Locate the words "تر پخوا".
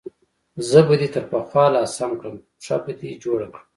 1.15-1.65